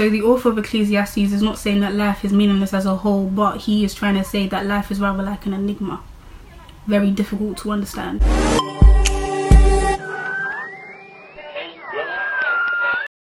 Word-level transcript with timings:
So 0.00 0.08
the 0.08 0.22
author 0.22 0.48
of 0.48 0.56
Ecclesiastes 0.56 1.18
is 1.18 1.42
not 1.42 1.58
saying 1.58 1.80
that 1.80 1.94
life 1.94 2.24
is 2.24 2.32
meaningless 2.32 2.72
as 2.72 2.86
a 2.86 2.96
whole, 2.96 3.26
but 3.26 3.58
he 3.58 3.84
is 3.84 3.92
trying 3.92 4.14
to 4.14 4.24
say 4.24 4.46
that 4.46 4.64
life 4.64 4.90
is 4.90 4.98
rather 4.98 5.22
like 5.22 5.44
an 5.44 5.52
enigma. 5.52 6.02
Very 6.86 7.10
difficult 7.10 7.58
to 7.58 7.70
understand. 7.70 8.22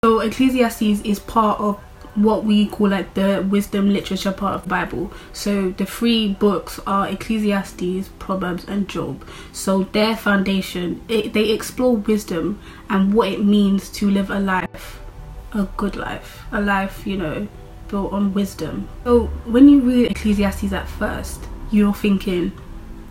So 0.04 0.20
Ecclesiastes 0.20 1.00
is 1.00 1.18
part 1.18 1.58
of 1.60 1.80
what 2.14 2.44
we 2.44 2.66
call 2.66 2.88
like 2.88 3.14
the 3.14 3.46
wisdom 3.48 3.90
literature 3.90 4.32
part 4.32 4.56
of 4.56 4.64
the 4.64 4.68
Bible. 4.68 5.10
So 5.32 5.70
the 5.70 5.86
three 5.86 6.34
books 6.34 6.78
are 6.86 7.08
Ecclesiastes, 7.08 8.10
Proverbs, 8.18 8.66
and 8.66 8.86
Job. 8.86 9.24
So 9.52 9.84
their 9.84 10.14
foundation, 10.14 11.00
it, 11.08 11.32
they 11.32 11.50
explore 11.52 11.96
wisdom 11.96 12.60
and 12.90 13.14
what 13.14 13.28
it 13.28 13.42
means 13.42 13.88
to 13.92 14.10
live 14.10 14.28
a 14.28 14.40
life, 14.40 14.99
a 15.52 15.64
good 15.76 15.96
life, 15.96 16.44
a 16.52 16.60
life 16.60 17.06
you 17.06 17.16
know 17.16 17.48
built 17.88 18.12
on 18.12 18.32
wisdom. 18.32 18.88
So 19.04 19.26
when 19.46 19.68
you 19.68 19.80
read 19.80 20.10
Ecclesiastes 20.10 20.72
at 20.72 20.88
first, 20.88 21.40
you're 21.72 21.94
thinking, 21.94 22.52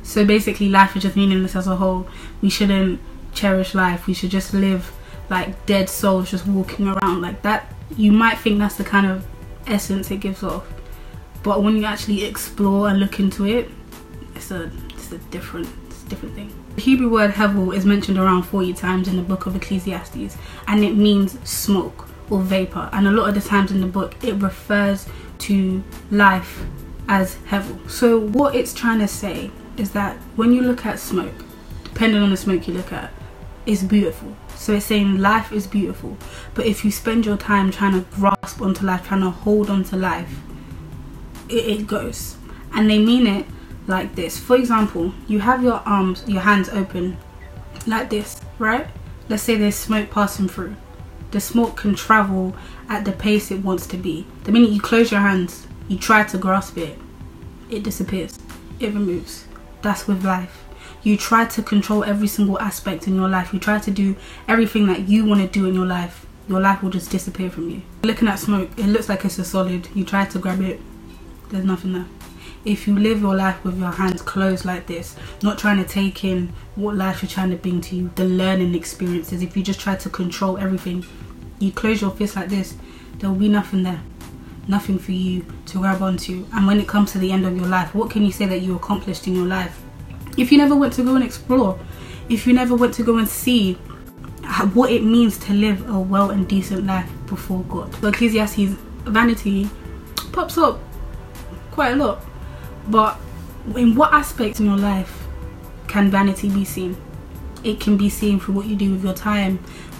so 0.03 0.25
basically 0.25 0.69
life 0.69 0.95
is 0.95 1.03
just 1.03 1.15
meaningless 1.15 1.55
as 1.55 1.67
a 1.67 1.75
whole. 1.75 2.07
We 2.41 2.49
shouldn't 2.49 3.01
cherish 3.33 3.75
life. 3.75 4.07
We 4.07 4.13
should 4.13 4.31
just 4.31 4.53
live 4.53 4.91
like 5.29 5.65
dead 5.65 5.89
souls 5.89 6.31
just 6.31 6.45
walking 6.47 6.87
around 6.87 7.21
like 7.21 7.41
that 7.43 7.71
you 7.95 8.11
might 8.11 8.37
think 8.37 8.59
that's 8.59 8.75
the 8.75 8.83
kind 8.83 9.07
of 9.07 9.25
essence 9.67 10.09
it 10.11 10.17
gives 10.17 10.43
off 10.43 10.65
but 11.43 11.63
when 11.63 11.77
you 11.77 11.85
actually 11.85 12.25
explore 12.25 12.89
and 12.89 12.99
look 12.99 13.19
into 13.19 13.45
it 13.45 13.69
it's 14.35 14.51
a 14.51 14.71
it's 14.89 15.11
a 15.11 15.17
different 15.29 15.67
it's 15.87 16.03
a 16.03 16.09
different 16.09 16.33
thing 16.33 16.51
the 16.75 16.81
hebrew 16.81 17.09
word 17.09 17.31
hevel 17.31 17.75
is 17.75 17.85
mentioned 17.85 18.17
around 18.17 18.43
40 18.43 18.73
times 18.73 19.07
in 19.07 19.15
the 19.15 19.21
book 19.21 19.45
of 19.45 19.55
ecclesiastes 19.55 20.37
and 20.67 20.83
it 20.83 20.95
means 20.95 21.37
smoke 21.47 22.07
or 22.29 22.39
vapor 22.41 22.89
and 22.93 23.07
a 23.07 23.11
lot 23.11 23.29
of 23.29 23.35
the 23.35 23.41
times 23.41 23.71
in 23.71 23.81
the 23.81 23.87
book 23.87 24.15
it 24.23 24.33
refers 24.35 25.07
to 25.37 25.83
life 26.11 26.63
as 27.07 27.35
hevel 27.47 27.89
so 27.89 28.19
what 28.19 28.55
it's 28.55 28.73
trying 28.73 28.99
to 28.99 29.07
say 29.07 29.49
is 29.77 29.91
that 29.91 30.15
when 30.35 30.51
you 30.53 30.61
look 30.61 30.85
at 30.85 30.99
smoke 30.99 31.45
depending 31.83 32.21
on 32.21 32.29
the 32.29 32.37
smoke 32.37 32.67
you 32.67 32.73
look 32.73 32.91
at 32.91 33.11
it's 33.65 33.83
beautiful 33.83 34.35
so 34.59 34.73
it's 34.73 34.87
saying 34.87 35.19
life 35.19 35.53
is 35.53 35.67
beautiful, 35.67 36.17
but 36.53 36.65
if 36.65 36.83
you 36.83 36.91
spend 36.91 37.25
your 37.25 37.37
time 37.37 37.71
trying 37.71 37.93
to 37.93 38.05
grasp 38.11 38.61
onto 38.61 38.85
life, 38.85 39.07
trying 39.07 39.21
to 39.21 39.29
hold 39.29 39.69
onto 39.69 39.95
life, 39.95 40.29
it, 41.47 41.65
it 41.65 41.87
goes. 41.87 42.35
And 42.73 42.89
they 42.89 42.99
mean 42.99 43.25
it 43.25 43.45
like 43.87 44.15
this. 44.15 44.37
For 44.37 44.57
example, 44.57 45.13
you 45.29 45.39
have 45.39 45.63
your 45.63 45.81
arms, 45.85 46.25
your 46.27 46.41
hands 46.41 46.67
open 46.67 47.15
like 47.87 48.09
this, 48.09 48.41
right? 48.59 48.85
Let's 49.29 49.43
say 49.43 49.55
there's 49.55 49.75
smoke 49.77 50.09
passing 50.11 50.49
through. 50.49 50.75
The 51.31 51.39
smoke 51.39 51.77
can 51.77 51.95
travel 51.95 52.55
at 52.87 53.05
the 53.05 53.11
pace 53.11 53.51
it 53.51 53.63
wants 53.63 53.85
to 53.87 53.97
be. 53.97 54.25
The 54.43 54.51
minute 54.51 54.71
you 54.71 54.81
close 54.81 55.11
your 55.11 55.21
hands, 55.21 55.67
you 55.87 55.97
try 55.97 56.23
to 56.23 56.37
grasp 56.37 56.77
it, 56.77 56.97
it 57.69 57.83
disappears, 57.83 58.39
it 58.79 58.93
removes. 58.93 59.45
That's 59.81 60.07
with 60.07 60.25
life. 60.25 60.65
You 61.03 61.17
try 61.17 61.45
to 61.45 61.61
control 61.61 62.03
every 62.03 62.27
single 62.27 62.59
aspect 62.59 63.07
in 63.07 63.15
your 63.15 63.29
life. 63.29 63.53
You 63.53 63.59
try 63.59 63.79
to 63.79 63.91
do 63.91 64.15
everything 64.47 64.87
that 64.87 65.07
you 65.07 65.25
want 65.25 65.41
to 65.41 65.47
do 65.47 65.65
in 65.65 65.73
your 65.73 65.85
life. 65.85 66.25
Your 66.49 66.59
life 66.59 66.83
will 66.83 66.89
just 66.89 67.11
disappear 67.11 67.49
from 67.49 67.69
you. 67.69 67.81
Looking 68.03 68.27
at 68.27 68.39
smoke 68.39 68.69
it 68.77 68.87
looks 68.87 69.07
like 69.07 69.23
it's 69.23 69.39
a 69.39 69.45
solid. 69.45 69.87
You 69.93 70.03
try 70.03 70.25
to 70.25 70.39
grab 70.39 70.61
it 70.61 70.81
there's 71.49 71.65
nothing 71.65 71.93
there 71.93 72.05
if 72.65 72.87
you 72.87 72.97
live 72.97 73.21
your 73.21 73.35
life 73.35 73.63
with 73.63 73.79
your 73.79 73.91
hands 73.91 74.21
closed 74.21 74.65
like 74.65 74.85
this 74.87 75.15
not 75.41 75.57
trying 75.57 75.77
to 75.77 75.87
take 75.87 76.23
in 76.23 76.51
what 76.75 76.95
life 76.95 77.23
is 77.23 77.31
trying 77.31 77.49
to 77.49 77.55
bring 77.55 77.79
to 77.81 77.95
you 77.95 78.11
the 78.15 78.25
learning 78.25 78.75
experiences 78.75 79.41
if 79.41 79.55
you 79.55 79.63
just 79.63 79.79
try 79.79 79.95
to 79.95 80.09
control 80.09 80.57
everything 80.57 81.05
you 81.59 81.71
close 81.71 82.01
your 82.01 82.11
fist 82.11 82.35
like 82.35 82.49
this 82.49 82.75
there 83.17 83.29
will 83.29 83.37
be 83.37 83.49
nothing 83.49 83.83
there 83.83 84.01
nothing 84.67 84.99
for 84.99 85.11
you 85.11 85.45
to 85.65 85.79
grab 85.79 86.01
onto 86.01 86.45
and 86.53 86.67
when 86.67 86.79
it 86.79 86.87
comes 86.87 87.11
to 87.11 87.17
the 87.17 87.31
end 87.31 87.45
of 87.45 87.55
your 87.55 87.67
life 87.67 87.95
what 87.95 88.09
can 88.09 88.23
you 88.25 88.31
say 88.31 88.45
that 88.45 88.59
you 88.59 88.75
accomplished 88.75 89.25
in 89.27 89.35
your 89.35 89.47
life 89.47 89.81
if 90.39 90.53
you 90.53 90.57
never 90.57 90.75
went 90.75 90.93
to 90.93 91.03
go 91.03 91.15
and 91.15 91.23
explore, 91.23 91.77
if 92.29 92.47
you 92.47 92.53
never 92.53 92.75
went 92.75 92.93
to 92.95 93.03
go 93.03 93.17
and 93.17 93.27
see 93.27 93.73
what 94.73 94.89
it 94.89 95.03
means 95.03 95.37
to 95.37 95.53
live 95.53 95.87
a 95.89 95.99
well 95.99 96.29
and 96.31 96.47
decent 96.47 96.85
life 96.85 97.09
before 97.27 97.61
God. 97.63 97.93
So 97.95 98.07
Ecclesiastes 98.07 98.75
vanity 99.03 99.69
pops 100.31 100.57
up 100.57 100.79
quite 101.71 101.91
a 101.91 101.95
lot. 101.95 102.23
But 102.89 103.19
in 103.75 103.95
what 103.95 104.13
aspects 104.13 104.59
in 104.59 104.65
your 104.65 104.77
life 104.77 105.27
can 105.87 106.09
vanity 106.09 106.49
be 106.49 106.65
seen? 106.65 106.97
It 107.63 107.79
can 107.79 107.97
be 107.97 108.09
seen 108.09 108.39
from 108.39 108.55
what 108.55 108.65
you 108.65 108.75
do 108.75 108.91
with 108.91 109.03
your 109.03 109.13
time, 109.13 109.57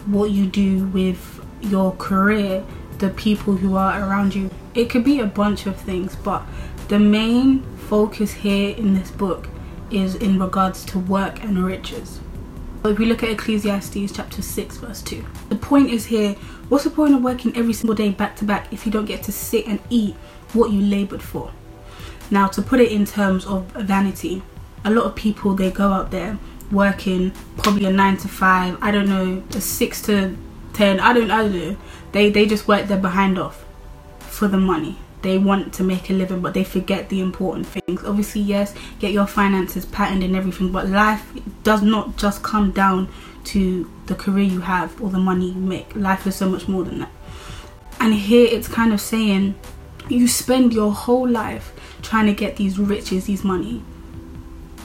what 0.08 0.32
you 0.32 0.48
do 0.48 0.86
with 0.88 1.46
your 1.62 1.92
career, 1.98 2.64
the 2.98 3.10
people 3.12 3.56
who 3.56 3.76
are 3.76 4.02
around 4.02 4.34
you. 4.34 4.50
It 4.74 4.90
could 4.90 5.04
be 5.04 5.20
a 5.20 5.26
bunch 5.26 5.66
of 5.66 5.76
things, 5.76 6.16
but 6.16 6.44
the 6.88 7.00
main 7.00 7.64
focus 7.90 8.32
here 8.34 8.76
in 8.76 8.94
this 8.94 9.12
book 9.12 9.48
is 9.92 10.16
in 10.16 10.40
regards 10.40 10.86
to 10.86 11.00
work 11.00 11.44
and 11.44 11.64
riches. 11.64 12.20
If 12.86 12.98
we 12.98 13.06
look 13.06 13.24
at 13.24 13.30
Ecclesiastes 13.30 14.12
chapter 14.14 14.42
6 14.42 14.78
verse 14.78 15.02
2. 15.02 15.26
The 15.50 15.56
point 15.56 15.90
is 15.90 16.06
here, 16.06 16.34
what's 16.70 16.86
the 16.86 16.90
point 16.90 17.14
of 17.14 17.22
working 17.22 17.56
every 17.58 17.74
single 17.74 17.96
day 17.96 18.10
back 18.10 18.36
to 18.38 18.46
back 18.46 18.72
if 18.72 18.86
you 18.86 18.92
don't 18.92 19.06
get 19.06 19.22
to 19.24 19.32
sit 19.32 19.68
and 19.68 19.80
eat 19.90 20.16
what 20.54 20.72
you 20.72 20.82
labored 20.82 21.22
for? 21.22 21.52
Now 22.32 22.48
to 22.48 22.62
put 22.62 22.80
it 22.80 22.92
in 22.92 23.06
terms 23.06 23.46
of 23.46 23.66
vanity, 23.72 24.44
a 24.86 24.92
lot 24.92 25.06
of 25.06 25.16
people 25.16 25.56
they 25.56 25.72
go 25.72 25.92
out 25.92 26.12
there 26.12 26.38
working 26.72 27.32
probably 27.58 27.86
a 27.86 27.92
9 27.92 28.18
to 28.18 28.28
5, 28.28 28.78
I 28.82 28.92
don't 28.92 29.10
know, 29.10 29.44
a 29.56 29.62
6 29.62 30.02
to 30.04 30.38
10, 30.74 31.00
I 31.00 31.14
don't 31.14 31.32
I 31.32 31.38
don't 31.44 31.58
know. 31.58 31.78
They 32.12 32.30
they 32.30 32.46
just 32.46 32.68
work 32.68 32.88
their 32.88 32.98
behind 32.98 33.38
off 33.40 33.66
for 34.20 34.48
the 34.48 34.58
money. 34.58 34.98
They 35.22 35.38
want 35.38 35.74
to 35.74 35.84
make 35.84 36.10
a 36.10 36.14
living 36.14 36.42
but 36.42 36.54
they 36.54 36.64
forget 36.64 37.10
the 37.10 37.20
important 37.20 37.68
things. 37.68 38.04
Obviously 38.04 38.42
yes 38.42 38.74
get 39.00 39.12
your 39.12 39.28
finances 39.28 39.86
patterned 39.86 40.24
and 40.24 40.36
everything 40.36 40.72
but 40.72 40.88
life 40.88 41.26
does 41.64 41.82
not 41.82 42.18
just 42.18 42.44
come 42.44 42.72
down 42.72 43.10
to 43.46 43.90
the 44.06 44.16
career 44.16 44.46
you 44.46 44.62
have 44.62 45.02
or 45.02 45.10
the 45.10 45.20
money 45.20 45.50
you 45.50 45.60
make. 45.60 45.96
Life 45.96 46.28
is 46.28 46.36
so 46.36 46.48
much 46.48 46.68
more 46.68 46.84
than 46.84 47.00
that. 47.00 47.12
And 48.00 48.14
here 48.14 48.48
it's 48.50 48.68
kind 48.68 48.94
of 48.94 49.02
saying 49.02 49.56
you 50.08 50.28
spend 50.28 50.74
your 50.74 50.94
whole 50.94 51.28
life 51.28 51.74
trying 52.10 52.26
to 52.26 52.34
get 52.34 52.56
these 52.56 52.80
riches 52.80 53.26
these 53.28 53.44
money. 53.44 53.84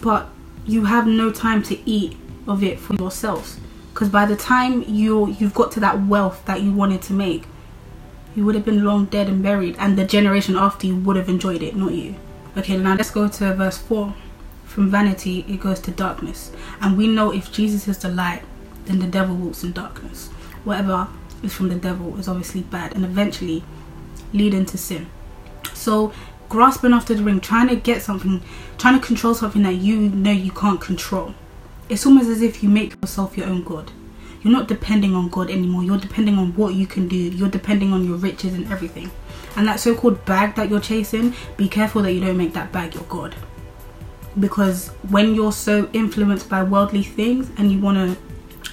But 0.02 0.28
you 0.66 0.84
have 0.84 1.06
no 1.06 1.32
time 1.32 1.62
to 1.64 1.90
eat 1.90 2.18
of 2.46 2.62
it 2.62 2.78
for 2.78 2.94
yourselves 2.96 3.58
because 3.92 4.10
by 4.10 4.26
the 4.26 4.36
time 4.36 4.82
you 4.86 5.28
you've 5.38 5.54
got 5.54 5.72
to 5.72 5.80
that 5.80 6.02
wealth 6.02 6.44
that 6.44 6.60
you 6.60 6.70
wanted 6.70 7.00
to 7.00 7.14
make 7.14 7.44
you 8.34 8.44
would 8.44 8.54
have 8.54 8.64
been 8.64 8.84
long 8.84 9.06
dead 9.06 9.28
and 9.28 9.42
buried 9.42 9.74
and 9.78 9.96
the 9.96 10.04
generation 10.04 10.54
after 10.56 10.86
you 10.86 10.96
would 10.96 11.16
have 11.16 11.30
enjoyed 11.30 11.62
it 11.62 11.74
not 11.74 11.92
you. 11.92 12.14
Okay 12.58 12.76
now 12.76 12.94
let's 12.94 13.10
go 13.10 13.26
to 13.26 13.54
verse 13.54 13.78
4 13.78 14.14
from 14.66 14.90
vanity 14.90 15.46
it 15.48 15.60
goes 15.60 15.80
to 15.80 15.90
darkness. 15.90 16.52
And 16.82 16.98
we 16.98 17.06
know 17.06 17.32
if 17.32 17.50
jesus 17.50 17.88
is 17.88 17.98
the 17.98 18.10
light 18.10 18.42
then 18.84 18.98
the 18.98 19.06
devil 19.06 19.34
walks 19.34 19.64
in 19.64 19.72
darkness. 19.72 20.28
Whatever 20.64 21.08
is 21.42 21.54
from 21.54 21.70
the 21.70 21.76
devil 21.76 22.18
is 22.18 22.28
obviously 22.28 22.60
bad 22.60 22.94
and 22.94 23.02
eventually 23.02 23.64
leading 24.34 24.66
to 24.66 24.76
sin. 24.76 25.06
So 25.72 26.12
grasping 26.48 26.92
after 26.92 27.14
the 27.14 27.22
ring 27.22 27.40
trying 27.40 27.68
to 27.68 27.76
get 27.76 28.02
something 28.02 28.42
trying 28.78 28.98
to 28.98 29.04
control 29.04 29.34
something 29.34 29.62
that 29.62 29.74
you 29.74 29.96
know 29.96 30.30
you 30.30 30.50
can't 30.50 30.80
control 30.80 31.34
it's 31.88 32.06
almost 32.06 32.28
as 32.28 32.42
if 32.42 32.62
you 32.62 32.68
make 32.68 32.94
yourself 33.02 33.36
your 33.36 33.46
own 33.46 33.62
god 33.62 33.90
you're 34.44 34.52
not 34.52 34.68
depending 34.68 35.14
on 35.14 35.30
God 35.30 35.50
anymore. 35.50 35.82
You're 35.82 35.98
depending 35.98 36.36
on 36.36 36.54
what 36.54 36.74
you 36.74 36.86
can 36.86 37.08
do. 37.08 37.16
You're 37.16 37.48
depending 37.48 37.94
on 37.94 38.04
your 38.04 38.18
riches 38.18 38.52
and 38.52 38.70
everything. 38.70 39.10
And 39.56 39.66
that 39.66 39.80
so-called 39.80 40.22
bag 40.26 40.54
that 40.56 40.68
you're 40.68 40.80
chasing, 40.80 41.34
be 41.56 41.66
careful 41.66 42.02
that 42.02 42.12
you 42.12 42.20
don't 42.20 42.36
make 42.36 42.52
that 42.52 42.70
bag 42.70 42.94
your 42.94 43.04
God. 43.04 43.34
Because 44.38 44.88
when 45.08 45.34
you're 45.34 45.52
so 45.52 45.88
influenced 45.94 46.50
by 46.50 46.62
worldly 46.62 47.02
things 47.02 47.50
and 47.56 47.72
you 47.72 47.80
wanna 47.80 48.16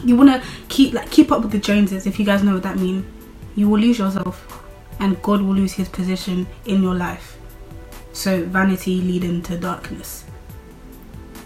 you 0.03 0.15
wanna 0.15 0.43
keep 0.67 0.93
like 0.93 1.09
keep 1.09 1.31
up 1.31 1.41
with 1.41 1.51
the 1.51 1.59
Joneses, 1.59 2.05
if 2.05 2.19
you 2.19 2.25
guys 2.25 2.43
know 2.43 2.53
what 2.53 2.63
that 2.63 2.77
means, 2.77 3.05
you 3.55 3.69
will 3.69 3.79
lose 3.79 3.97
yourself 3.97 4.65
and 4.99 5.21
God 5.21 5.41
will 5.41 5.53
lose 5.53 5.73
his 5.73 5.87
position 5.87 6.47
in 6.65 6.83
your 6.83 6.95
life. 6.95 7.37
So 8.13 8.43
vanity 8.45 9.01
leading 9.01 9.41
to 9.43 9.57
darkness. 9.57 10.25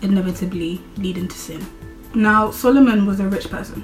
Inevitably 0.01 0.81
leading 0.97 1.27
to 1.27 1.37
sin. 1.37 1.65
Now 2.13 2.51
Solomon 2.51 3.05
was 3.05 3.19
a 3.19 3.27
rich 3.27 3.49
person 3.49 3.83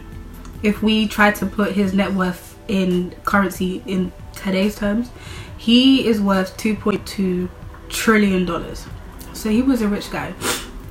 if 0.64 0.84
we 0.84 1.08
try 1.08 1.32
to 1.32 1.46
put 1.46 1.74
his 1.74 1.94
net 1.94 2.14
worth 2.14 2.58
in 2.68 3.12
currency 3.26 3.82
in 3.86 4.12
today's 4.34 4.76
terms, 4.76 5.10
he 5.58 6.08
is 6.08 6.22
worth 6.22 6.56
2.2 6.58 7.50
trillion 7.90 8.46
dollars. 8.46 8.86
So 9.34 9.50
he 9.50 9.62
was 9.62 9.82
a 9.82 9.88
rich 9.88 10.12
guy. 10.12 10.34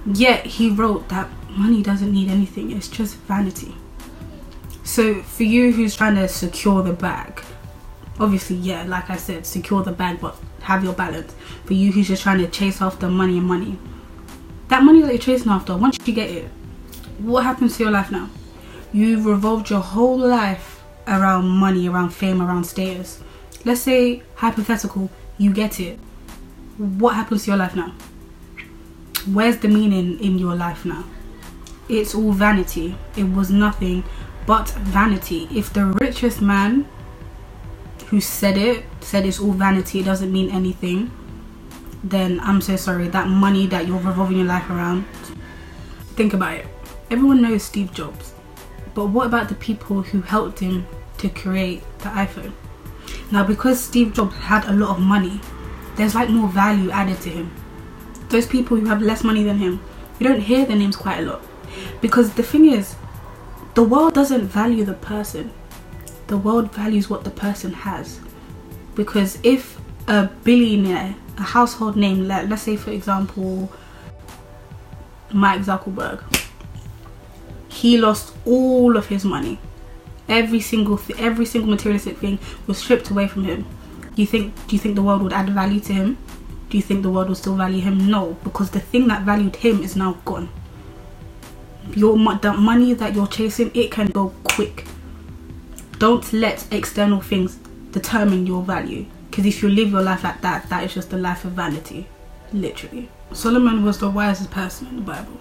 Yet 0.07 0.47
he 0.47 0.71
wrote 0.71 1.09
that 1.09 1.29
money 1.51 1.83
doesn't 1.83 2.13
need 2.13 2.31
anything, 2.31 2.73
it's 2.73 2.89
just 2.89 3.17
vanity. 3.17 3.75
So 4.83 5.23
for 5.23 5.45
you 5.45 5.73
who's 5.73 5.95
trying 5.95 6.17
to 6.17 6.27
secure 6.27 6.83
the 6.83 6.93
bag, 6.93 7.43
obviously, 8.19 8.57
yeah, 8.57 8.85
like 8.85 9.09
I 9.11 9.17
said, 9.17 9.47
secure 9.47 9.83
the 9.83 9.93
bag, 9.93 10.21
but 10.21 10.37
have 10.63 10.85
your 10.85 10.93
balance. 10.93 11.35
For 11.65 11.75
you 11.75 11.93
who's 11.93 12.09
just 12.09 12.23
trying 12.23 12.39
to 12.39 12.49
chase 12.49 12.81
after 12.81 13.09
money 13.09 13.39
and 13.39 13.47
money, 13.47 13.79
that 14.69 14.83
money 14.83 15.01
that 15.03 15.09
you're 15.09 15.19
chasing 15.19 15.51
after, 15.51 15.77
once 15.77 15.99
you 16.05 16.15
get 16.15 16.31
it, 16.31 16.49
what 17.19 17.45
happens 17.45 17.77
to 17.77 17.85
your 17.85 17.93
life 17.93 18.11
now? 18.11 18.29
You've 18.93 19.27
revolved 19.27 19.71
your 19.71 19.81
whole 19.81 20.19
life 20.19 20.83
around 21.07 21.49
money, 21.49 21.89
around 21.89 22.11
fame, 22.11 22.41
around 22.41 22.65
status. 22.65 23.21
let's 23.65 23.81
say 23.83 24.23
hypothetical, 24.37 25.11
you 25.39 25.53
get 25.53 25.81
it. 25.81 25.99
What 26.79 27.15
happens 27.15 27.45
to 27.45 27.51
your 27.51 27.59
life 27.59 27.77
now? 27.77 27.93
Where's 29.31 29.59
the 29.59 29.69
meaning 29.69 30.19
in 30.21 30.39
your 30.39 30.55
life 30.55 30.85
now? 30.85 31.05
It's 31.89 32.15
all 32.15 32.33
vanity. 32.33 32.97
It 33.17 33.25
was 33.25 33.51
nothing 33.51 34.05
but 34.47 34.71
vanity. 34.71 35.49
If 35.53 35.73
the 35.73 35.87
richest 35.87 36.41
man 36.41 36.89
who 38.09 38.21
said 38.21 38.57
it 38.57 38.85
said 39.01 39.27
it's 39.27 39.41
all 39.41 39.53
vanity, 39.53 40.01
it 40.01 40.05
doesn't 40.05 40.33
mean 40.33 40.51
anything, 40.51 41.11
then 42.03 42.41
I'm 42.41 42.61
so 42.61 42.77
sorry. 42.77 43.09
That 43.09 43.29
money 43.29 43.67
that 43.67 43.87
you're 43.87 43.99
revolving 43.99 44.39
your 44.39 44.47
life 44.47 44.69
around, 44.71 45.05
think 46.17 46.35
about 46.35 46.55
it. 46.55 46.67
Everyone 47.11 47.43
knows 47.43 47.63
Steve 47.63 47.93
Jobs, 47.93 48.35
but 48.95 49.07
what 49.07 49.27
about 49.27 49.49
the 49.49 49.55
people 49.55 50.03
who 50.03 50.21
helped 50.23 50.61
him 50.61 50.87
to 51.19 51.29
create 51.29 51.83
the 51.99 52.09
iPhone? 52.11 52.53
Now, 53.33 53.45
because 53.45 53.81
Steve 53.81 54.15
Jobs 54.15 54.35
had 54.37 54.65
a 54.67 54.73
lot 54.73 54.91
of 54.91 55.01
money, 55.01 55.41
there's 55.97 56.15
like 56.15 56.29
more 56.31 56.49
value 56.49 56.91
added 56.91 57.21
to 57.23 57.31
him. 57.31 57.51
Those 58.29 58.47
people 58.47 58.77
who 58.77 58.87
have 58.87 59.03
less 59.03 59.25
money 59.25 59.43
than 59.43 59.59
him, 59.59 59.81
you 60.19 60.29
don't 60.29 60.41
hear 60.41 60.65
their 60.65 60.77
names 60.77 60.97
quite 60.97 61.21
a 61.21 61.23
lot. 61.23 61.43
Because 62.01 62.35
the 62.35 62.43
thing 62.43 62.67
is, 62.67 62.97
the 63.75 63.83
world 63.83 64.15
doesn't 64.15 64.47
value 64.47 64.85
the 64.85 64.95
person, 64.95 65.53
the 66.31 66.39
world 66.39 66.73
values 66.73 67.11
what 67.11 67.25
the 67.25 67.31
person 67.31 67.73
has. 67.73 68.21
Because 68.95 69.39
if 69.43 69.81
a 70.07 70.31
billionaire, 70.45 71.15
a 71.37 71.43
household 71.43 71.97
name, 71.97 72.29
let, 72.29 72.49
let's 72.49 72.63
say 72.63 72.77
for 72.77 72.93
example, 72.93 73.71
Mike 75.33 75.63
Zuckerberg, 75.63 76.23
he 77.69 77.99
lost 77.99 78.35
all 78.47 78.97
of 78.97 79.09
his 79.09 79.25
money. 79.25 79.59
Every 80.29 80.61
single 80.61 80.99
th- 80.99 81.19
every 81.19 81.45
single 81.45 81.71
materialistic 81.71 82.19
thing 82.19 82.39
was 82.69 82.79
stripped 82.79 83.11
away 83.11 83.27
from 83.27 83.43
him. 83.45 83.67
Do 84.15 84.23
you 84.23 84.27
think 84.27 84.55
do 84.69 84.77
you 84.77 84.79
think 84.79 84.95
the 84.95 85.03
world 85.03 85.23
would 85.23 85.33
add 85.33 85.51
value 85.51 85.81
to 85.81 85.93
him? 85.93 86.17
Do 86.69 86.77
you 86.77 86.83
think 86.83 87.03
the 87.03 87.11
world 87.11 87.27
will 87.29 87.35
still 87.35 87.57
value 87.57 87.81
him? 87.81 88.09
No 88.09 88.37
because 88.45 88.71
the 88.71 88.79
thing 88.79 89.09
that 89.09 89.23
valued 89.23 89.57
him 89.57 89.83
is 89.83 89.97
now 89.97 90.13
gone. 90.25 90.49
Your 91.97 92.17
the 92.39 92.53
money 92.53 92.95
that 92.95 93.17
you're 93.17 93.27
chasing 93.27 93.73
it 93.75 93.91
can 93.91 94.07
go 94.07 94.33
quick 94.45 94.85
don't 96.01 96.33
let 96.33 96.67
external 96.73 97.21
things 97.21 97.57
determine 97.93 98.47
your 98.47 98.63
value 98.65 99.07
because 99.31 99.47
if 99.47 99.63
you 99.63 99.69
live 99.69 99.91
your 99.91 100.03
life 100.03 100.25
like 100.25 100.41
that 100.41 100.69
that 100.69 100.83
is 100.83 100.93
just 100.93 101.13
a 101.13 101.17
life 101.17 101.45
of 101.45 101.53
vanity 101.53 102.07
literally 102.53 103.09
solomon 103.33 103.85
was 103.85 103.99
the 103.99 104.11
wisest 104.11 104.51
person 104.51 104.89
in 104.89 104.97
the 104.97 105.03
bible 105.03 105.39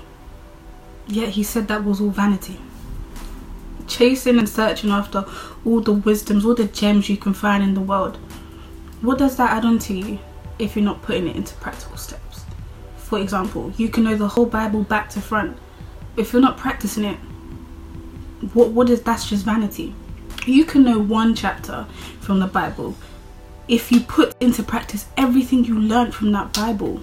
yet 1.08 1.30
he 1.30 1.42
said 1.42 1.68
that 1.68 1.84
was 1.84 2.00
all 2.00 2.10
vanity 2.12 2.60
chasing 3.90 4.38
and 4.38 4.48
searching 4.48 4.92
after 4.92 5.26
all 5.66 5.82
the 5.82 5.92
wisdoms, 5.92 6.46
all 6.46 6.56
the 6.56 6.66
gems 6.66 7.10
you 7.10 7.18
can 7.18 7.34
find 7.34 7.64
in 7.64 7.74
the 7.74 7.82
world. 7.82 8.18
What 9.02 9.18
does 9.18 9.36
that 9.38 9.52
add 9.52 9.66
on 9.66 9.80
to 9.80 9.94
you 9.94 10.20
if 10.60 10.76
you're 10.76 10.86
not 10.86 11.02
putting 11.02 11.28
it 11.28 11.36
into 11.36 11.56
practical 11.56 11.98
steps? 11.98 12.46
For 12.98 13.20
example, 13.20 13.74
you 13.78 13.90
can 13.90 14.04
know 14.04 14.16
the 14.16 14.28
whole 14.28 14.46
Bible 14.46 14.84
back 14.84 15.10
to 15.12 15.22
front. 15.22 15.58
If 16.16 16.32
you're 16.32 16.42
not 16.42 16.58
practicing 16.58 17.06
it, 17.06 17.18
what 18.54 18.70
what 18.70 18.90
is 18.90 19.02
that's 19.02 19.28
just 19.28 19.44
vanity. 19.44 19.96
You 20.46 20.66
can 20.66 20.84
know 20.84 21.00
one 21.00 21.36
chapter 21.36 21.86
from 22.20 22.40
the 22.40 22.48
Bible 22.48 22.96
if 23.68 23.92
you 23.92 24.00
put 24.00 24.36
into 24.42 24.64
practice 24.64 25.06
everything 25.16 25.64
you 25.64 25.78
learned 25.78 26.16
from 26.16 26.32
that 26.32 26.54
Bible. 26.54 27.02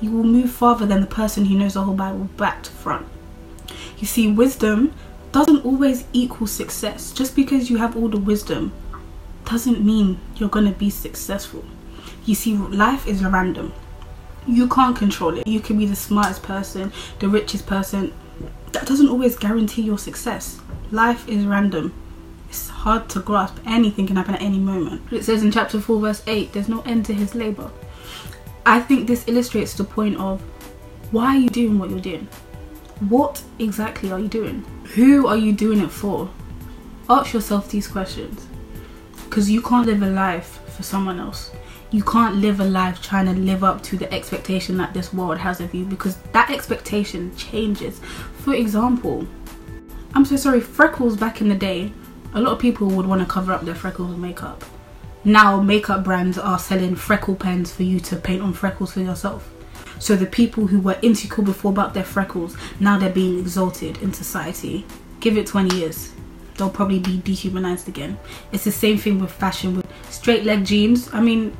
You 0.00 0.12
will 0.12 0.24
move 0.24 0.52
farther 0.52 0.86
than 0.86 1.00
the 1.00 1.06
person 1.06 1.46
who 1.46 1.58
knows 1.58 1.74
the 1.74 1.82
whole 1.82 1.94
Bible 1.94 2.24
back 2.36 2.62
to 2.62 2.70
front. 2.70 3.06
You 3.98 4.06
see, 4.06 4.30
wisdom 4.30 4.94
doesn't 5.32 5.64
always 5.64 6.04
equal 6.12 6.46
success. 6.46 7.12
Just 7.12 7.34
because 7.34 7.70
you 7.70 7.78
have 7.78 7.96
all 7.96 8.08
the 8.08 8.20
wisdom 8.20 8.72
doesn't 9.44 9.84
mean 9.84 10.20
you're 10.36 10.48
going 10.48 10.72
to 10.72 10.78
be 10.78 10.90
successful. 10.90 11.64
You 12.24 12.34
see, 12.34 12.56
life 12.56 13.08
is 13.08 13.24
random. 13.24 13.72
You 14.46 14.68
can't 14.68 14.96
control 14.96 15.36
it. 15.38 15.46
You 15.46 15.60
can 15.60 15.78
be 15.78 15.86
the 15.86 15.96
smartest 15.96 16.42
person, 16.42 16.92
the 17.18 17.28
richest 17.28 17.66
person. 17.66 18.12
That 18.72 18.86
doesn't 18.86 19.08
always 19.08 19.36
guarantee 19.36 19.82
your 19.82 19.98
success. 19.98 20.60
Life 20.90 21.28
is 21.28 21.44
random. 21.44 21.92
It's 22.48 22.68
hard 22.68 23.10
to 23.10 23.20
grasp. 23.20 23.58
Anything 23.66 24.06
can 24.06 24.16
happen 24.16 24.34
at 24.34 24.40
any 24.40 24.58
moment. 24.58 25.02
It 25.12 25.22
says 25.22 25.42
in 25.42 25.52
chapter 25.52 25.80
4, 25.80 26.00
verse 26.00 26.22
8, 26.26 26.52
there's 26.52 26.68
no 26.68 26.80
end 26.82 27.04
to 27.06 27.14
his 27.14 27.34
labor. 27.34 27.70
I 28.64 28.80
think 28.80 29.06
this 29.06 29.28
illustrates 29.28 29.74
the 29.74 29.84
point 29.84 30.16
of 30.16 30.40
why 31.10 31.36
are 31.36 31.38
you 31.38 31.50
doing 31.50 31.78
what 31.78 31.90
you're 31.90 32.00
doing? 32.00 32.26
What 33.08 33.42
exactly 33.58 34.10
are 34.10 34.18
you 34.18 34.28
doing? 34.28 34.64
Who 34.94 35.26
are 35.26 35.36
you 35.36 35.52
doing 35.52 35.80
it 35.80 35.90
for? 35.90 36.30
Ask 37.10 37.34
yourself 37.34 37.70
these 37.70 37.86
questions. 37.86 38.46
Because 39.24 39.50
you 39.50 39.60
can't 39.60 39.86
live 39.86 40.02
a 40.02 40.10
life 40.10 40.60
for 40.74 40.82
someone 40.82 41.20
else. 41.20 41.50
You 41.90 42.02
can't 42.02 42.36
live 42.36 42.60
a 42.60 42.64
life 42.64 43.02
trying 43.02 43.26
to 43.26 43.32
live 43.32 43.62
up 43.62 43.82
to 43.84 43.98
the 43.98 44.10
expectation 44.12 44.78
that 44.78 44.94
this 44.94 45.12
world 45.12 45.36
has 45.38 45.60
of 45.60 45.74
you 45.74 45.84
because 45.84 46.16
that 46.32 46.50
expectation 46.50 47.34
changes. 47.36 48.00
For 48.38 48.54
example, 48.54 49.26
I'm 50.14 50.24
so 50.24 50.36
sorry, 50.36 50.60
freckles 50.60 51.16
back 51.16 51.40
in 51.40 51.48
the 51.48 51.54
day, 51.54 51.92
a 52.34 52.40
lot 52.40 52.52
of 52.52 52.58
people 52.58 52.88
would 52.88 53.06
want 53.06 53.20
to 53.20 53.26
cover 53.26 53.52
up 53.52 53.62
their 53.62 53.74
freckles 53.74 54.10
with 54.10 54.18
makeup. 54.18 54.64
Now, 55.24 55.60
makeup 55.60 56.04
brands 56.04 56.38
are 56.38 56.58
selling 56.58 56.94
freckle 56.94 57.34
pens 57.34 57.72
for 57.72 57.82
you 57.82 58.00
to 58.00 58.16
paint 58.16 58.42
on 58.42 58.52
freckles 58.52 58.92
for 58.92 59.00
yourself. 59.00 59.52
So 59.98 60.16
the 60.16 60.26
people 60.26 60.66
who 60.66 60.80
were 60.80 60.98
insecure 61.02 61.44
before 61.44 61.72
about 61.72 61.92
their 61.92 62.04
freckles, 62.04 62.56
now 62.80 62.98
they're 62.98 63.12
being 63.12 63.38
exalted 63.38 63.98
in 63.98 64.12
society. 64.12 64.86
Give 65.20 65.36
it 65.36 65.46
20 65.46 65.76
years, 65.76 66.12
they'll 66.56 66.70
probably 66.70 67.00
be 67.00 67.20
dehumanized 67.20 67.88
again. 67.88 68.18
It's 68.52 68.64
the 68.64 68.72
same 68.72 68.98
thing 68.98 69.18
with 69.18 69.32
fashion, 69.32 69.76
with 69.76 69.86
straight 70.10 70.44
leg 70.44 70.64
jeans. 70.64 71.12
I 71.12 71.20
mean, 71.20 71.56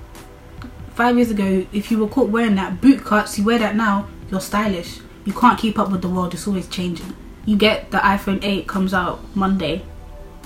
five 0.95 1.17
years 1.17 1.31
ago, 1.31 1.67
if 1.73 1.91
you 1.91 1.99
were 1.99 2.09
caught 2.09 2.29
wearing 2.29 2.55
that, 2.55 2.81
boot 2.81 3.05
cuts, 3.05 3.39
you 3.39 3.45
wear 3.45 3.59
that 3.59 3.77
now, 3.77 4.09
you're 4.31 4.41
stylish. 4.41 5.01
You 5.25 5.33
can't 5.33 5.59
keep 5.59 5.79
up 5.79 5.91
with 5.91 6.03
the 6.03 6.09
world, 6.09 6.33
it's 6.33 6.47
always 6.47 6.69
changing. 6.69 7.15
You 7.49 7.57
get 7.57 7.91
the 7.93 7.97
iPhone 7.97 8.45
8 8.45 8.67
comes 8.67 8.93
out 8.93 9.21
Monday, 9.35 9.83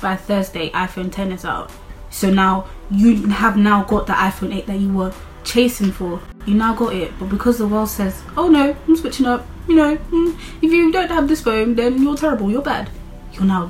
by 0.00 0.14
Thursday, 0.14 0.70
iPhone 0.70 1.10
10 1.10 1.32
is 1.32 1.44
out. 1.44 1.72
So 2.10 2.30
now 2.30 2.68
you 2.92 3.26
have 3.26 3.56
now 3.56 3.82
got 3.82 4.06
the 4.06 4.12
iPhone 4.12 4.54
8 4.54 4.68
that 4.68 4.78
you 4.78 4.92
were 4.92 5.12
chasing 5.42 5.90
for. 5.90 6.20
You 6.46 6.54
now 6.54 6.76
got 6.76 6.94
it, 6.94 7.12
but 7.18 7.28
because 7.28 7.58
the 7.58 7.66
world 7.66 7.88
says, 7.88 8.22
"Oh 8.36 8.46
no, 8.46 8.76
I'm 8.86 8.94
switching 8.94 9.26
up," 9.26 9.44
you 9.66 9.74
know, 9.74 9.96
mm, 9.96 10.38
if 10.62 10.70
you 10.70 10.92
don't 10.92 11.10
have 11.10 11.26
this 11.26 11.40
phone, 11.40 11.74
then 11.74 12.00
you're 12.00 12.14
terrible, 12.14 12.52
you're 12.52 12.62
bad. 12.62 12.88
You're 13.32 13.46
now 13.46 13.68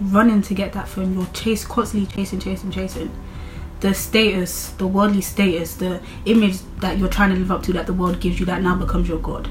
running 0.00 0.42
to 0.42 0.52
get 0.52 0.72
that 0.72 0.88
phone. 0.88 1.14
You're 1.14 1.26
chase 1.26 1.64
constantly 1.64 2.12
chasing, 2.12 2.40
chasing, 2.40 2.72
chasing. 2.72 3.12
The 3.78 3.94
status, 3.94 4.70
the 4.78 4.88
worldly 4.88 5.20
status, 5.20 5.74
the 5.76 6.00
image 6.24 6.58
that 6.80 6.98
you're 6.98 7.14
trying 7.16 7.30
to 7.30 7.36
live 7.36 7.52
up 7.52 7.62
to 7.62 7.72
that 7.74 7.86
the 7.86 7.94
world 7.94 8.18
gives 8.18 8.40
you, 8.40 8.46
that 8.46 8.60
now 8.60 8.74
becomes 8.74 9.08
your 9.08 9.20
god. 9.20 9.48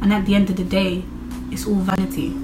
And 0.00 0.14
at 0.14 0.24
the 0.24 0.34
end 0.34 0.48
of 0.48 0.56
the 0.56 0.64
day, 0.64 1.04
it's 1.50 1.66
all 1.66 1.74
vanity. 1.74 2.43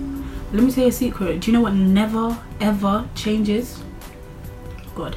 Let 0.52 0.62
me 0.64 0.72
tell 0.72 0.84
you 0.84 0.90
a 0.90 0.92
secret. 0.92 1.40
Do 1.40 1.50
you 1.50 1.56
know 1.56 1.62
what 1.62 1.74
never 1.74 2.36
ever 2.60 3.08
changes? 3.14 3.82
God 4.94 5.16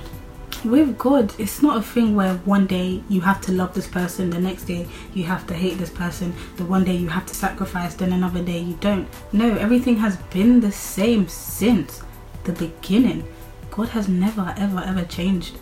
with 0.64 0.98
God, 0.98 1.34
it's 1.38 1.62
not 1.62 1.78
a 1.78 1.82
thing 1.82 2.16
where 2.16 2.36
one 2.46 2.68
day 2.68 3.04
you 3.10 3.22
have 3.22 3.42
to 3.42 3.52
love 3.52 3.74
this 3.74 3.88
person, 3.88 4.30
the 4.30 4.40
next 4.40 4.64
day 4.64 4.88
you 5.14 5.24
have 5.26 5.46
to 5.48 5.54
hate 5.54 5.78
this 5.78 5.90
person, 5.90 6.34
the 6.56 6.66
one 6.66 6.84
day 6.84 6.96
you 6.96 7.10
have 7.10 7.26
to 7.26 7.36
sacrifice, 7.36 7.96
then 7.96 8.14
another 8.14 8.42
day 8.42 8.60
you 8.60 8.76
don't. 8.76 9.08
No, 9.34 9.56
everything 9.58 9.98
has 9.98 10.18
been 10.18 10.60
the 10.60 10.72
same 10.72 11.28
since 11.28 12.02
the 12.46 12.54
beginning. 12.54 13.28
God 13.72 13.90
has 13.90 14.08
never, 14.08 14.54
ever, 14.58 14.80
ever 14.80 15.04
changed. 15.06 15.58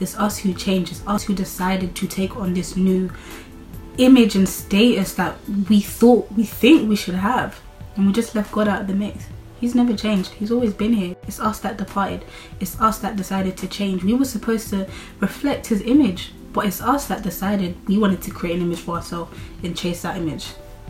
It's 0.00 0.16
us 0.16 0.38
who 0.38 0.52
changed, 0.52 0.92
it's 0.92 1.06
us 1.06 1.24
who 1.24 1.34
decided 1.34 1.94
to 1.96 2.06
take 2.06 2.36
on 2.36 2.54
this 2.54 2.76
new 2.76 3.10
image 3.98 4.36
and 4.36 4.48
status 4.48 5.14
that 5.14 5.36
we 5.68 5.80
thought, 5.80 6.30
we 6.32 6.44
think 6.44 6.88
we 6.88 6.96
should 6.96 7.14
have. 7.14 7.60
And 7.96 8.06
we 8.06 8.12
just 8.12 8.34
left 8.34 8.52
God 8.52 8.68
out 8.68 8.82
of 8.82 8.86
the 8.86 8.94
mix. 8.94 9.26
He's 9.60 9.74
never 9.74 9.96
changed. 9.96 10.32
He's 10.32 10.50
always 10.50 10.74
been 10.74 10.92
here. 10.92 11.14
It's 11.28 11.38
us 11.38 11.60
that 11.60 11.76
departed. 11.76 12.24
It's 12.58 12.80
us 12.80 12.98
that 12.98 13.16
decided 13.16 13.56
to 13.58 13.68
change. 13.68 14.02
We 14.02 14.14
were 14.14 14.24
supposed 14.24 14.70
to 14.70 14.88
reflect 15.20 15.68
his 15.68 15.82
image, 15.82 16.32
but 16.52 16.66
it's 16.66 16.80
us 16.80 17.06
that 17.06 17.22
decided 17.22 17.76
we 17.86 17.98
wanted 17.98 18.22
to 18.22 18.30
create 18.32 18.56
an 18.56 18.62
image 18.62 18.80
for 18.80 18.96
ourselves 18.96 19.32
and 19.62 19.76
chase 19.76 20.02
that 20.02 20.16
image, 20.16 20.48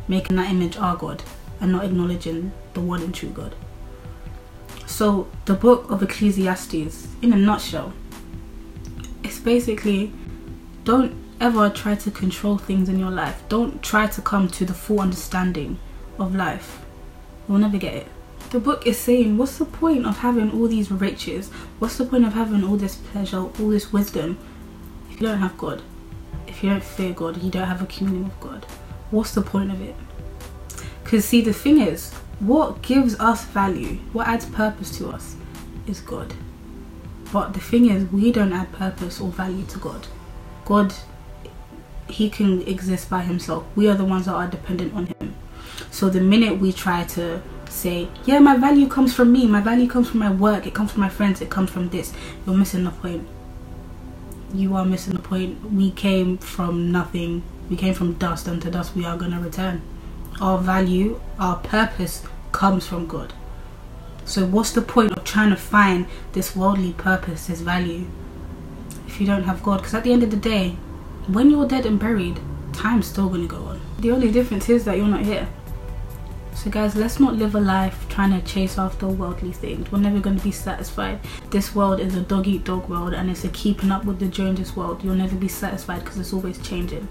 making 0.09 0.37
that 0.37 0.51
image 0.51 0.79
our 0.79 0.97
God 0.97 1.23
and 1.61 1.71
not 1.71 1.85
acknowledging 1.85 2.51
the 2.75 2.81
one 2.81 3.03
and 3.03 3.15
true 3.15 3.29
God. 3.29 3.55
So, 4.87 5.29
the 5.45 5.55
book 5.55 5.91
of 5.91 6.03
Ecclesiastes, 6.03 7.09
in 7.23 7.33
a 7.33 7.37
nutshell, 7.37 7.93
it's 9.23 9.39
basically 9.39 10.13
don't 10.85 11.15
ever 11.41 11.71
try 11.71 11.95
to 11.95 12.11
control 12.11 12.59
things 12.59 12.89
in 12.89 12.99
your 12.99 13.11
life. 13.11 13.43
Don't 13.49 13.83
try 13.83 14.07
to 14.07 14.21
come 14.21 14.49
to 14.49 14.65
the 14.65 14.75
full 14.75 15.01
understanding 15.01 15.79
of 16.19 16.35
life. 16.35 16.85
You'll 17.49 17.59
never 17.59 17.79
get 17.79 17.95
it 17.95 18.07
the 18.51 18.61
book 18.61 18.87
is 18.87 18.99
saying 18.99 19.39
what's 19.39 19.57
the 19.57 19.65
point 19.65 20.05
of 20.05 20.19
having 20.19 20.51
all 20.53 20.69
these 20.69 20.91
riches 20.91 21.49
what's 21.79 21.97
the 21.97 22.05
point 22.05 22.25
of 22.25 22.35
having 22.35 22.63
all 22.63 22.77
this 22.77 22.97
pleasure 22.97 23.39
all 23.39 23.69
this 23.71 23.93
wisdom 23.93 24.39
if 25.11 25.19
you 25.21 25.27
don't 25.27 25.39
have 25.39 25.57
god 25.57 25.81
if 26.47 26.63
you 26.63 26.69
don't 26.69 26.85
fear 26.85 27.13
god 27.15 27.43
you 27.43 27.51
don't 27.51 27.67
have 27.67 27.81
a 27.81 27.87
communion 27.87 28.25
with 28.25 28.41
god 28.41 28.65
what's 29.11 29.33
the 29.33 29.41
point 29.41 29.71
of 29.71 29.81
it 29.81 29.95
because 31.03 31.25
see 31.25 31.41
the 31.41 31.53
thing 31.53 31.81
is 31.81 32.13
what 32.41 32.83
gives 32.83 33.19
us 33.19 33.45
value 33.45 33.97
what 34.13 34.27
adds 34.27 34.45
purpose 34.47 34.99
to 34.99 35.09
us 35.09 35.37
is 35.87 36.01
god 36.01 36.35
But 37.33 37.55
the 37.55 37.61
thing 37.61 37.89
is, 37.89 38.05
we 38.13 38.31
don't 38.31 38.53
add 38.53 38.71
purpose 38.73 39.19
or 39.19 39.29
value 39.31 39.65
to 39.69 39.79
God. 39.79 40.07
God, 40.67 40.93
He 42.09 42.29
can 42.29 42.61
exist 42.69 43.09
by 43.09 43.23
Himself. 43.23 43.65
We 43.75 43.89
are 43.89 43.95
the 43.95 44.05
ones 44.05 44.27
that 44.27 44.35
are 44.35 44.47
dependent 44.47 44.93
on 44.93 45.07
Him. 45.07 45.12
So 45.93 46.09
the 46.09 46.23
minute 46.23 46.59
we 46.59 46.73
try 46.73 47.05
to 47.05 47.43
say, 47.69 48.09
yeah, 48.25 48.39
my 48.39 48.57
value 48.57 48.89
comes 48.89 49.13
from 49.13 49.31
me, 49.31 49.47
my 49.47 49.61
value 49.61 49.87
comes 49.87 50.09
from 50.09 50.21
my 50.21 50.31
work, 50.33 50.67
it 50.67 50.73
comes 50.73 50.91
from 50.91 51.03
my 51.03 51.11
friends, 51.11 51.43
it 51.43 51.51
comes 51.51 51.69
from 51.69 51.91
this, 51.91 52.15
you're 52.47 52.57
missing 52.57 52.85
the 52.85 52.91
point. 52.91 53.29
You 54.55 54.75
are 54.75 54.87
missing 54.87 55.13
the 55.13 55.19
point. 55.19 55.71
We 55.71 55.91
came 55.91 56.39
from 56.39 56.91
nothing, 56.91 57.43
we 57.69 57.77
came 57.77 57.93
from 57.93 58.15
dust, 58.15 58.49
and 58.49 58.61
to 58.63 58.71
dust 58.71 58.97
we 58.97 59.05
are 59.05 59.19
going 59.19 59.33
to 59.33 59.39
return. 59.39 59.83
Our 60.41 60.57
value, 60.57 61.21
our 61.39 61.57
purpose 61.57 62.23
comes 62.53 62.87
from 62.87 63.07
God. 63.07 63.35
So, 64.25 64.47
what's 64.47 64.71
the 64.73 64.81
point 64.81 65.13
of 65.13 65.25
trying 65.25 65.51
to 65.51 65.57
find 65.57 66.07
this 66.33 66.57
worldly 66.57 66.95
purpose, 66.95 67.49
this 67.49 67.61
value, 67.61 68.07
if 69.07 69.21
you 69.21 69.27
don't 69.27 69.45
have 69.45 69.63
God? 69.63 69.79
Because 69.79 69.95
at 69.95 70.05
the 70.05 70.13
end 70.13 70.23
of 70.23 70.31
the 70.31 70.39
day, 70.39 70.71
when 71.27 71.51
you're 71.51 71.69
dead 71.69 71.85
and 71.85 72.01
buried, 72.01 72.41
time's 72.73 73.09
still 73.09 73.29
going 73.29 73.43
to 73.43 73.49
go 73.49 73.65
on. 73.65 73.81
The 73.99 74.11
only 74.11 74.33
difference 74.33 74.71
is 74.71 74.87
that 74.87 74.97
you're 74.97 75.07
not 75.07 75.23
here. 75.23 75.49
So, 76.55 76.71
guys, 76.71 76.95
let's 76.95 77.19
not 77.19 77.35
live 77.35 77.55
a 77.55 77.61
life 77.61 78.07
trying 78.09 78.39
to 78.39 78.47
chase 78.47 78.79
after 78.79 79.09
worldly 79.09 79.53
things. 79.53 79.91
We're 79.91 79.99
never 79.99 80.21
going 80.21 80.39
to 80.39 80.45
be 80.45 80.53
satisfied. 80.53 81.19
This 81.51 81.75
world 81.75 81.99
is 81.99 82.15
a 82.15 82.21
dog 82.21 82.47
eat 82.47 82.65
dog 82.65 82.89
world, 82.89 83.15
and 83.15 83.31
it's 83.31 83.45
a 83.45 83.49
keeping 83.49 83.91
up 83.91 84.05
with 84.05 84.21
the 84.21 84.29
Joneses 84.29 84.77
world. 84.77 85.03
You'll 85.03 85.17
never 85.17 85.35
be 85.35 85.49
satisfied 85.49 86.01
because 86.01 86.19
it's 86.19 86.33
always 86.33 86.59
changing. 86.59 87.09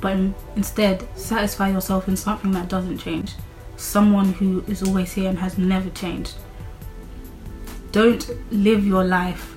But 0.00 0.16
instead, 0.56 1.06
satisfy 1.16 1.70
yourself 1.70 2.08
in 2.08 2.16
something 2.16 2.52
that 2.52 2.68
doesn't 2.68 2.98
change. 2.98 3.34
Someone 3.76 4.32
who 4.32 4.64
is 4.68 4.82
always 4.82 5.12
here 5.12 5.28
and 5.28 5.38
has 5.38 5.58
never 5.58 5.90
changed. 5.90 6.34
Don't 7.92 8.30
live 8.50 8.86
your 8.86 9.04
life. 9.04 9.56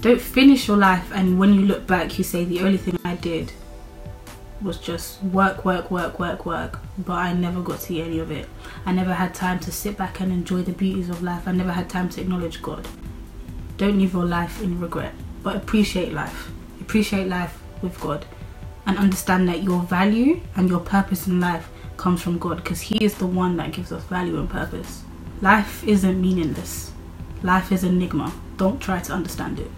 Don't 0.00 0.20
finish 0.20 0.68
your 0.68 0.76
life, 0.76 1.10
and 1.14 1.38
when 1.38 1.54
you 1.54 1.62
look 1.62 1.86
back, 1.86 2.18
you 2.18 2.24
say, 2.24 2.44
The 2.44 2.60
only 2.60 2.78
thing 2.78 2.98
I 3.04 3.16
did 3.16 3.52
was 4.62 4.78
just 4.78 5.22
work, 5.22 5.64
work, 5.64 5.90
work, 5.90 6.18
work, 6.18 6.46
work, 6.46 6.78
but 6.98 7.14
I 7.14 7.32
never 7.32 7.60
got 7.60 7.80
to 7.80 7.86
see 7.86 8.00
any 8.00 8.18
of 8.18 8.30
it. 8.30 8.48
I 8.86 8.92
never 8.92 9.12
had 9.14 9.34
time 9.34 9.58
to 9.60 9.72
sit 9.72 9.96
back 9.96 10.20
and 10.20 10.32
enjoy 10.32 10.62
the 10.62 10.72
beauties 10.72 11.08
of 11.08 11.22
life. 11.22 11.48
I 11.48 11.52
never 11.52 11.72
had 11.72 11.90
time 11.90 12.08
to 12.10 12.20
acknowledge 12.20 12.62
God. 12.62 12.86
Don't 13.76 13.98
live 13.98 14.12
your 14.12 14.24
life 14.24 14.62
in 14.62 14.78
regret, 14.78 15.14
but 15.42 15.56
appreciate 15.56 16.12
life. 16.12 16.50
Appreciate 16.80 17.26
life 17.26 17.60
with 17.82 17.98
God 18.00 18.24
and 18.86 18.96
understand 18.98 19.48
that 19.48 19.62
your 19.62 19.80
value 19.80 20.40
and 20.56 20.68
your 20.68 20.80
purpose 20.80 21.26
in 21.26 21.40
life 21.40 21.68
comes 21.96 22.22
from 22.22 22.38
God 22.38 22.58
because 22.58 22.80
He 22.80 23.04
is 23.04 23.14
the 23.14 23.26
one 23.26 23.56
that 23.56 23.72
gives 23.72 23.90
us 23.90 24.04
value 24.04 24.38
and 24.38 24.48
purpose. 24.48 25.02
Life 25.40 25.82
isn't 25.82 26.20
meaningless, 26.20 26.92
life 27.42 27.72
is 27.72 27.82
enigma. 27.82 28.32
Don't 28.56 28.80
try 28.80 29.00
to 29.00 29.12
understand 29.12 29.58
it. 29.58 29.70